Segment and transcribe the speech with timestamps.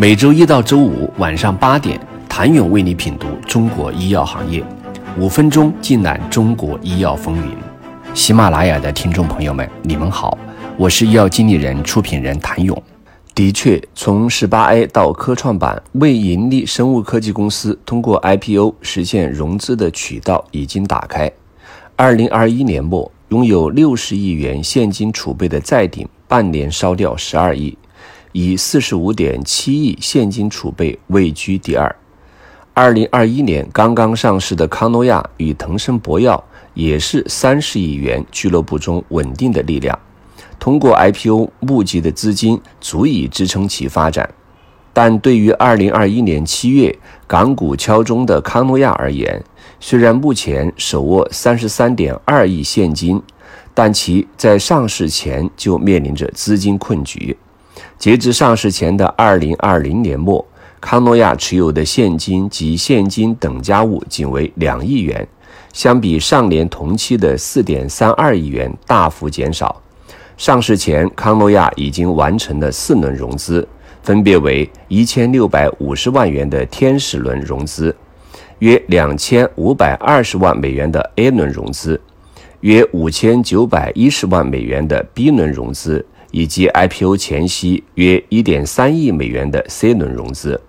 [0.00, 1.98] 每周一到周五晚上八点，
[2.28, 4.62] 谭勇为你品读中国医药行业，
[5.18, 7.52] 五分钟尽览中国医药风云。
[8.14, 10.38] 喜马拉雅的听众朋友们，你们好，
[10.76, 12.80] 我是医药经理人、出品人谭勇。
[13.34, 21.28] 的确，从十八 A 到科创板，未盈利生物科技公司通过 IPO 实现融资的渠道已经打开。
[21.96, 27.76] 二零二一年末，拥有六十亿元现金储备的再鼎，半年烧掉十二亿。
[28.32, 31.94] 以四十五点七亿现金储备位居第二。
[32.74, 36.42] 二零二一年刚刚上市的康诺亚与腾盛博药
[36.74, 39.98] 也是三十亿元俱乐部中稳定的力量。
[40.60, 44.28] 通过 IPO 募集的资金足以支撑其发展。
[44.92, 49.40] 但对于二零二一年七月港股敲钟的康诺亚而言，
[49.78, 53.22] 虽然目前手握三十三点二亿现金，
[53.74, 57.36] 但其在上市前就面临着资金困局。
[57.98, 60.46] 截至上市前的二零二零年末，
[60.80, 65.26] 康诺亚持有的现金及现金等价物仅为两亿元，
[65.72, 69.82] 相比上年同期的四点三二亿元大幅减少。
[70.36, 73.66] 上市前，康诺亚已经完成了四轮融资，
[74.04, 77.94] 分别为一千六百五十万元的天使轮融资，
[78.60, 82.00] 约两千五百二十万美元的 A 轮融资，
[82.60, 86.06] 约五千九百一十万美元的 B 轮融资。
[86.30, 90.60] 以及 IPO 前夕约1.3亿美元的 C 轮融资。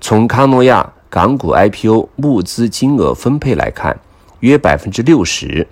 [0.00, 3.98] 从康诺亚港股 IPO 募资金额分配来看，
[4.40, 5.66] 约百分之六十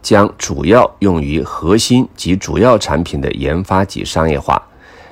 [0.00, 4.62] 将主要用于核心及主要产品的研发及商业化，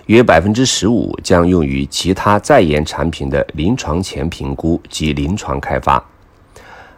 [0.07, 6.03] 约百分之十五将用于其他在研产品的临床前评估及临床开发。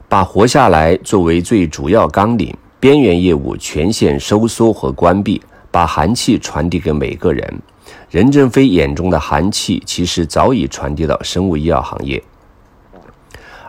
[0.08, 5.40] 把活下来作为最主要纲领，边缘业务全线收缩和关闭。
[5.74, 7.62] 把寒气传递给每个人。
[8.08, 12.22] 任正非眼中的寒气，其实早已传递到生物医药行业。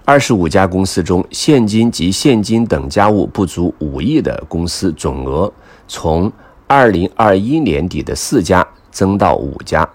[0.06, 5.52] 二十五家公司中，现金及现金等价物不足五亿的公司总额，
[5.88, 6.32] 从
[6.68, 9.90] 二零二一年底的四家增到五家，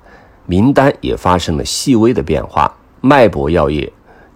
[0.46, 2.74] 名单也发生了细微的变化。
[3.00, 3.90] 脉搏药业。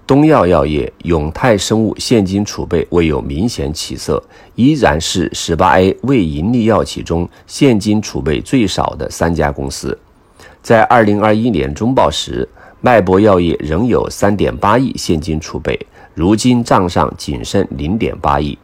[0.07, 4.23] 东药药业、永泰生物现金储备未有明显起色，
[4.55, 9.99] 依然是十八 A 未盈利药企中现金储备最少的三家公司。
[10.61, 12.47] 在二零二一年中报时，
[12.83, 15.79] 脉搏药业仍有三点八亿现金储备，
[16.13, 18.59] 如今账上仅剩零点八亿。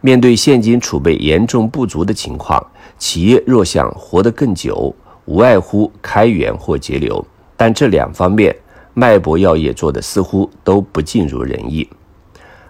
[0.00, 2.66] 面对现金储备严重不足的情况，
[2.98, 4.94] 企业若想活得更久，
[5.26, 7.22] 无外乎开源或节流，
[7.58, 8.56] 但这两方面。
[8.94, 11.88] 脉搏药业做的似乎都不尽如人意。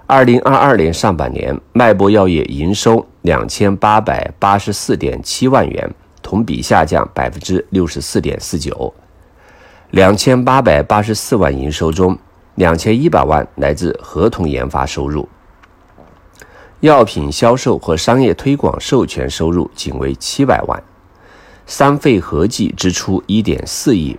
[0.06, 5.90] 二零二二年上半年，脉搏药业营收两千八百八十四点七万元，
[6.22, 8.92] 同比下降百分之六十四点四九。
[9.90, 12.18] 两千八百八十四万营收中，
[12.54, 15.28] 两千一百万来自合同研发收入，
[16.80, 20.82] 药品销售和商业推广授权收入仅为七百万，
[21.66, 24.18] 三费合计支出一点四亿。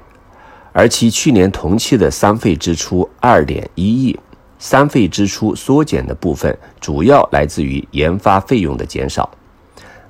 [0.74, 4.20] 而其去年同期的三费支出二点一亿，
[4.58, 9.30] 三费支出缩减的部分主要来自于研发费用的减少。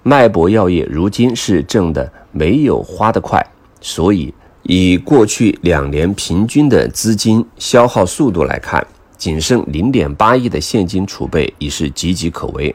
[0.02, 3.46] 脉搏药业如今是挣的没有花得快，
[3.81, 8.85] 所以以过去两年平均的资金消耗速度来看，
[9.18, 12.73] 仅剩零点八亿的现金储备已是岌岌可危，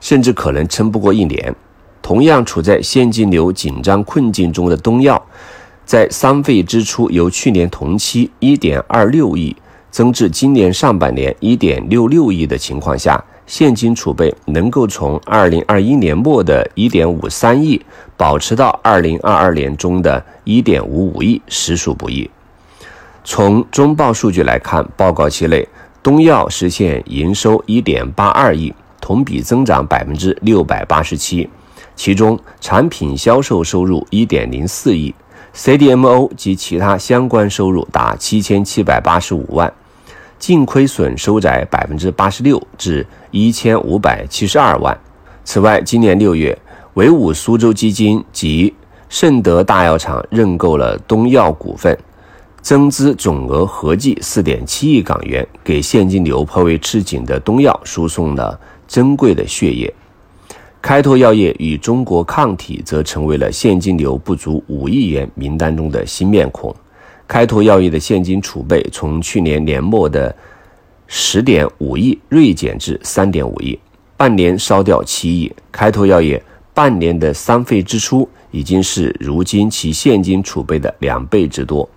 [0.00, 1.54] 甚至可能撑不过一年。
[2.00, 5.24] 同样处在现金流紧张困境中的东药。
[5.84, 9.54] 在三费支出由去年同期一点二六亿
[9.90, 17.78] 增至今年上半年一点六六亿的情况下，现金储备能够从二零二一年末的一点五三亿
[18.16, 22.30] 保持到二零二二年中的一点五五亿，实属不易。
[23.24, 25.68] 从中报数据来看，报告期内，
[26.02, 31.48] 东药实现营收一点八二亿，同比增长百分之六百八十七，
[31.94, 35.14] 其中产品销售收入一点零四亿。
[35.54, 39.72] CDMO 及其他相关收入达七千七百八十五万，
[40.38, 44.98] 净亏损收窄百分之八十六至一千五百七十二万。
[45.44, 46.58] 此外，今年六月，
[46.94, 48.72] 维武苏州基金及
[49.08, 51.98] 盛德大药厂认购了东药股份，
[52.62, 58.58] 增资总额合计四点七亿港元，给现金流颇为吃紧的东药输送了
[58.88, 59.92] 珍贵的血液。
[60.82, 66.74] 开拓药业与中国抗体则成为了现金流不足五亿元名单中的新面孔。
[67.28, 70.34] 开拓药业的现金储备从去年年末的
[71.06, 73.78] 十点五亿锐减至三点五亿，
[74.16, 75.50] 半年烧掉七亿。
[75.70, 76.42] 开拓药业
[76.74, 81.88] 半年的三费支出已经是如今其现金储备的两倍之多。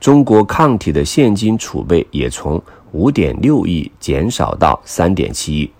[0.00, 2.60] 中国抗体的现金储备也从
[2.92, 5.70] 五点六亿减少到三点七亿。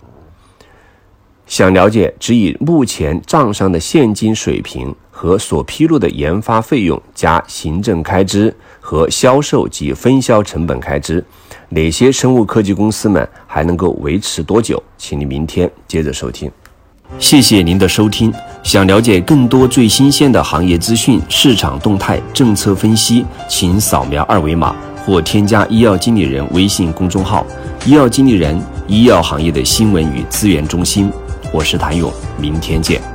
[1.45, 11.23] 想了解，只以目前账上的现金水平和所披露的研发费用加行政开支和销售及分销成本开支。
[11.69, 14.81] 哪些生物科技公司们还能够维持多久？
[14.97, 16.49] 请你明天接着收听。
[17.19, 18.33] 谢谢您的收听。
[18.63, 24.75] 想了解更多最新鲜的行业资讯、市场动态、政策分析，请扫描二维码
[25.05, 27.45] 或添加医药经理人微信公众号
[27.85, 31.11] “医药经理人”——医药行业的新闻与资源中心。
[31.53, 33.12] 我是谭勇，明天见。